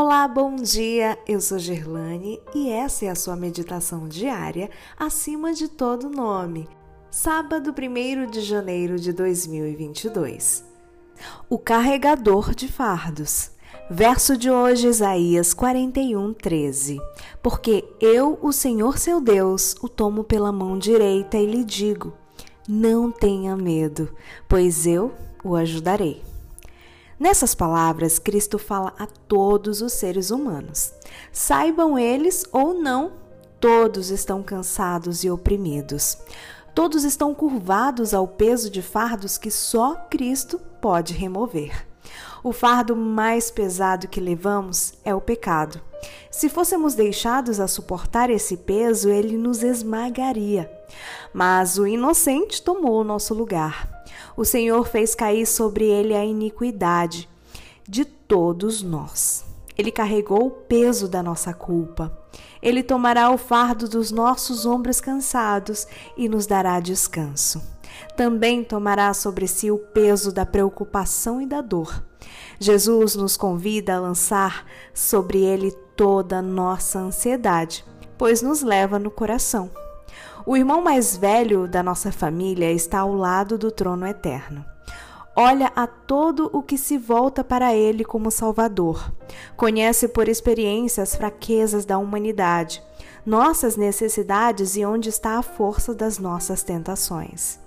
Olá, 0.00 0.28
bom 0.28 0.54
dia. 0.54 1.18
Eu 1.26 1.40
sou 1.40 1.58
Gerlane 1.58 2.40
e 2.54 2.70
essa 2.70 3.06
é 3.06 3.08
a 3.08 3.16
sua 3.16 3.34
meditação 3.34 4.06
diária 4.06 4.70
acima 4.96 5.52
de 5.52 5.66
todo 5.66 6.08
nome. 6.08 6.68
Sábado 7.10 7.74
1 7.76 8.30
de 8.30 8.40
janeiro 8.42 8.96
de 8.96 9.12
2022. 9.12 10.64
O 11.50 11.58
carregador 11.58 12.54
de 12.54 12.68
fardos. 12.68 13.50
Verso 13.90 14.36
de 14.36 14.48
hoje, 14.48 14.86
Isaías 14.86 15.52
41, 15.52 16.32
13. 16.32 17.00
Porque 17.42 17.84
eu, 18.00 18.38
o 18.40 18.52
Senhor 18.52 18.98
seu 18.98 19.20
Deus, 19.20 19.74
o 19.82 19.88
tomo 19.88 20.22
pela 20.22 20.52
mão 20.52 20.78
direita 20.78 21.38
e 21.38 21.44
lhe 21.44 21.64
digo: 21.64 22.12
Não 22.68 23.10
tenha 23.10 23.56
medo, 23.56 24.14
pois 24.48 24.86
eu 24.86 25.12
o 25.42 25.56
ajudarei. 25.56 26.27
Nessas 27.18 27.52
palavras, 27.52 28.18
Cristo 28.18 28.58
fala 28.58 28.94
a 28.96 29.06
todos 29.06 29.82
os 29.82 29.92
seres 29.92 30.30
humanos. 30.30 30.92
Saibam 31.32 31.98
eles 31.98 32.44
ou 32.52 32.74
não, 32.74 33.12
todos 33.58 34.10
estão 34.10 34.40
cansados 34.40 35.24
e 35.24 35.30
oprimidos. 35.30 36.16
Todos 36.74 37.02
estão 37.02 37.34
curvados 37.34 38.14
ao 38.14 38.28
peso 38.28 38.70
de 38.70 38.80
fardos 38.80 39.36
que 39.36 39.50
só 39.50 39.96
Cristo 40.08 40.60
pode 40.80 41.12
remover. 41.12 41.88
O 42.42 42.52
fardo 42.52 42.94
mais 42.94 43.50
pesado 43.50 44.08
que 44.08 44.20
levamos 44.20 44.94
é 45.04 45.14
o 45.14 45.20
pecado. 45.20 45.80
Se 46.30 46.48
fôssemos 46.48 46.94
deixados 46.94 47.58
a 47.58 47.66
suportar 47.66 48.30
esse 48.30 48.56
peso, 48.56 49.08
ele 49.08 49.36
nos 49.36 49.62
esmagaria. 49.62 50.70
Mas 51.32 51.78
o 51.78 51.86
inocente 51.86 52.62
tomou 52.62 53.00
o 53.00 53.04
nosso 53.04 53.34
lugar. 53.34 53.88
O 54.36 54.44
Senhor 54.44 54.86
fez 54.86 55.14
cair 55.14 55.46
sobre 55.46 55.86
ele 55.86 56.14
a 56.14 56.24
iniquidade 56.24 57.28
de 57.88 58.04
todos 58.04 58.82
nós. 58.82 59.44
Ele 59.76 59.90
carregou 59.90 60.46
o 60.46 60.50
peso 60.50 61.08
da 61.08 61.22
nossa 61.22 61.52
culpa. 61.52 62.16
Ele 62.62 62.82
tomará 62.82 63.30
o 63.30 63.38
fardo 63.38 63.88
dos 63.88 64.10
nossos 64.10 64.66
ombros 64.66 65.00
cansados 65.00 65.86
e 66.16 66.28
nos 66.28 66.46
dará 66.46 66.78
descanso. 66.80 67.62
Também 68.16 68.62
tomará 68.62 69.14
sobre 69.14 69.46
si 69.46 69.70
o 69.70 69.78
peso 69.78 70.32
da 70.32 70.44
preocupação 70.44 71.40
e 71.40 71.46
da 71.46 71.60
dor. 71.60 72.07
Jesus 72.58 73.14
nos 73.14 73.36
convida 73.36 73.94
a 73.94 74.00
lançar 74.00 74.64
sobre 74.92 75.38
ele 75.38 75.70
toda 75.96 76.38
a 76.38 76.42
nossa 76.42 76.98
ansiedade, 76.98 77.84
pois 78.16 78.42
nos 78.42 78.62
leva 78.62 78.98
no 78.98 79.10
coração. 79.10 79.70
O 80.44 80.56
irmão 80.56 80.80
mais 80.80 81.16
velho 81.16 81.68
da 81.68 81.82
nossa 81.82 82.10
família 82.10 82.72
está 82.72 83.00
ao 83.00 83.14
lado 83.14 83.58
do 83.58 83.70
trono 83.70 84.06
eterno. 84.06 84.64
Olha 85.36 85.70
a 85.76 85.86
todo 85.86 86.50
o 86.52 86.62
que 86.62 86.76
se 86.76 86.98
volta 86.98 87.44
para 87.44 87.72
ele 87.72 88.04
como 88.04 88.28
Salvador. 88.28 89.12
Conhece 89.56 90.08
por 90.08 90.28
experiência 90.28 91.00
as 91.00 91.14
fraquezas 91.14 91.84
da 91.84 91.96
humanidade, 91.96 92.82
nossas 93.24 93.76
necessidades 93.76 94.74
e 94.74 94.84
onde 94.84 95.10
está 95.10 95.38
a 95.38 95.42
força 95.42 95.94
das 95.94 96.18
nossas 96.18 96.64
tentações. 96.64 97.60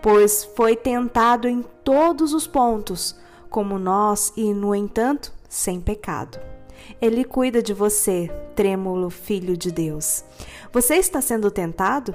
Pois 0.00 0.44
foi 0.56 0.74
tentado 0.74 1.46
em 1.46 1.62
todos 1.84 2.32
os 2.32 2.46
pontos, 2.46 3.14
como 3.52 3.78
nós, 3.78 4.32
e, 4.36 4.52
no 4.54 4.74
entanto, 4.74 5.32
sem 5.48 5.80
pecado. 5.80 6.40
Ele 7.00 7.22
cuida 7.22 7.62
de 7.62 7.74
você, 7.74 8.28
trêmulo 8.56 9.10
filho 9.10 9.56
de 9.56 9.70
Deus. 9.70 10.24
Você 10.72 10.96
está 10.96 11.20
sendo 11.20 11.50
tentado? 11.50 12.14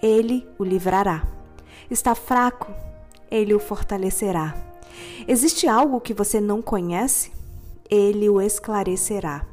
Ele 0.00 0.46
o 0.58 0.62
livrará. 0.62 1.26
Está 1.90 2.14
fraco? 2.14 2.72
Ele 3.30 3.54
o 3.54 3.58
fortalecerá. 3.58 4.54
Existe 5.26 5.66
algo 5.66 6.00
que 6.00 6.12
você 6.12 6.40
não 6.40 6.60
conhece? 6.60 7.32
Ele 7.90 8.28
o 8.28 8.40
esclarecerá. 8.40 9.46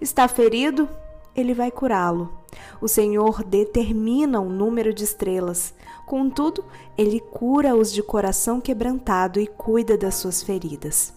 Está 0.00 0.28
ferido? 0.28 0.88
Ele 1.34 1.52
vai 1.52 1.70
curá-lo. 1.70 2.39
O 2.80 2.88
Senhor 2.88 3.44
determina 3.44 4.40
o 4.40 4.48
número 4.48 4.92
de 4.94 5.04
estrelas. 5.04 5.74
Contudo, 6.06 6.64
ele 6.96 7.20
cura 7.20 7.76
os 7.76 7.92
de 7.92 8.02
coração 8.02 8.60
quebrantado 8.60 9.38
e 9.38 9.46
cuida 9.46 9.98
das 9.98 10.14
suas 10.14 10.42
feridas. 10.42 11.12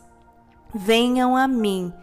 Venham 0.73 1.35
a 1.35 1.47
mim. 1.47 1.94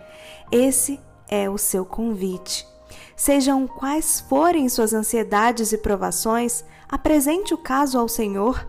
Esse 0.50 0.98
é 1.28 1.48
o 1.50 1.58
seu 1.58 1.84
convite. 1.84 2.66
Sejam 3.14 3.66
quais 3.66 4.20
forem 4.20 4.68
suas 4.68 4.94
ansiedades 4.94 5.72
e 5.72 5.78
provações, 5.78 6.64
apresente 6.88 7.52
o 7.52 7.58
caso 7.58 7.98
ao 7.98 8.08
Senhor. 8.08 8.66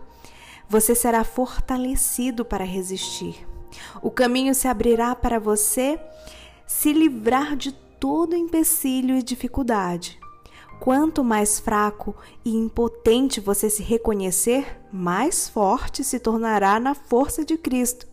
Você 0.68 0.94
será 0.94 1.24
fortalecido 1.24 2.44
para 2.44 2.64
resistir. 2.64 3.46
O 4.02 4.10
caminho 4.10 4.54
se 4.54 4.68
abrirá 4.68 5.14
para 5.14 5.38
você 5.38 5.98
se 6.66 6.92
livrar 6.92 7.56
de 7.56 7.72
todo 7.72 8.36
empecilho 8.36 9.16
e 9.16 9.22
dificuldade. 9.22 10.18
Quanto 10.82 11.22
mais 11.22 11.60
fraco 11.60 12.12
e 12.44 12.50
impotente 12.50 13.38
você 13.38 13.70
se 13.70 13.84
reconhecer, 13.84 14.80
mais 14.92 15.48
forte 15.48 16.02
se 16.02 16.18
tornará 16.18 16.80
na 16.80 16.92
força 16.92 17.44
de 17.44 17.56
Cristo. 17.56 18.04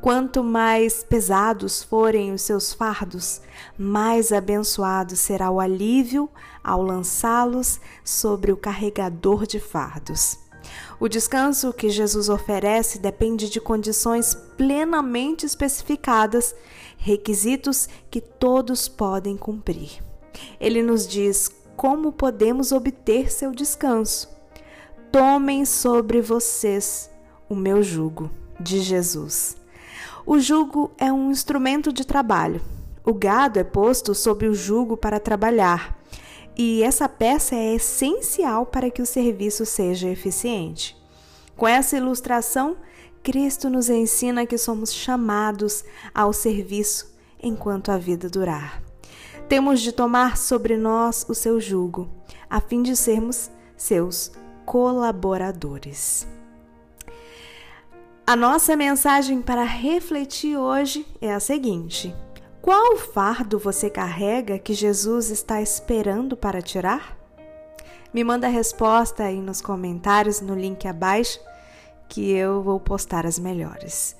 Quanto 0.00 0.42
mais 0.42 1.04
pesados 1.04 1.82
forem 1.82 2.32
os 2.32 2.40
seus 2.40 2.72
fardos, 2.72 3.42
mais 3.76 4.32
abençoado 4.32 5.14
será 5.16 5.50
o 5.50 5.60
alívio 5.60 6.30
ao 6.64 6.82
lançá-los 6.82 7.78
sobre 8.02 8.52
o 8.52 8.56
carregador 8.56 9.46
de 9.46 9.60
fardos. 9.60 10.38
O 10.98 11.10
descanso 11.10 11.74
que 11.74 11.90
Jesus 11.90 12.30
oferece 12.30 12.98
depende 12.98 13.50
de 13.50 13.60
condições 13.60 14.34
plenamente 14.56 15.44
especificadas, 15.44 16.54
requisitos 16.96 17.86
que 18.10 18.22
todos 18.22 18.88
podem 18.88 19.36
cumprir. 19.36 20.08
Ele 20.60 20.82
nos 20.82 21.06
diz 21.06 21.48
como 21.78 22.10
podemos 22.10 22.72
obter 22.72 23.30
seu 23.30 23.52
descanso. 23.52 24.28
Tomem 25.12 25.64
sobre 25.64 26.20
vocês 26.20 27.08
o 27.48 27.54
meu 27.54 27.84
jugo, 27.84 28.28
de 28.58 28.80
Jesus. 28.80 29.56
O 30.26 30.40
jugo 30.40 30.90
é 30.98 31.12
um 31.12 31.30
instrumento 31.30 31.92
de 31.92 32.04
trabalho. 32.04 32.60
O 33.04 33.14
gado 33.14 33.60
é 33.60 33.64
posto 33.64 34.12
sob 34.12 34.48
o 34.48 34.54
jugo 34.54 34.96
para 34.96 35.20
trabalhar, 35.20 35.96
e 36.56 36.82
essa 36.82 37.08
peça 37.08 37.54
é 37.54 37.76
essencial 37.76 38.66
para 38.66 38.90
que 38.90 39.00
o 39.00 39.06
serviço 39.06 39.64
seja 39.64 40.08
eficiente. 40.08 40.96
Com 41.56 41.68
essa 41.68 41.96
ilustração, 41.96 42.76
Cristo 43.22 43.70
nos 43.70 43.88
ensina 43.88 44.44
que 44.44 44.58
somos 44.58 44.92
chamados 44.92 45.84
ao 46.12 46.32
serviço 46.32 47.16
enquanto 47.40 47.90
a 47.92 47.96
vida 47.96 48.28
durar. 48.28 48.87
Temos 49.48 49.80
de 49.80 49.92
tomar 49.92 50.36
sobre 50.36 50.76
nós 50.76 51.24
o 51.26 51.34
seu 51.34 51.58
jugo, 51.58 52.06
a 52.50 52.60
fim 52.60 52.82
de 52.82 52.94
sermos 52.94 53.50
seus 53.78 54.30
colaboradores. 54.66 56.28
A 58.26 58.36
nossa 58.36 58.76
mensagem 58.76 59.40
para 59.40 59.64
refletir 59.64 60.58
hoje 60.58 61.06
é 61.18 61.32
a 61.32 61.40
seguinte: 61.40 62.14
qual 62.60 62.98
fardo 62.98 63.58
você 63.58 63.88
carrega 63.88 64.58
que 64.58 64.74
Jesus 64.74 65.30
está 65.30 65.62
esperando 65.62 66.36
para 66.36 66.60
tirar? 66.60 67.16
Me 68.12 68.22
manda 68.22 68.46
a 68.46 68.50
resposta 68.50 69.24
aí 69.24 69.40
nos 69.40 69.62
comentários 69.62 70.42
no 70.42 70.54
link 70.54 70.86
abaixo 70.86 71.40
que 72.06 72.32
eu 72.32 72.62
vou 72.62 72.78
postar 72.78 73.24
as 73.24 73.38
melhores. 73.38 74.14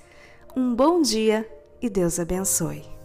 Um 0.56 0.74
bom 0.74 1.02
dia 1.02 1.46
e 1.82 1.90
Deus 1.90 2.18
abençoe. 2.18 2.97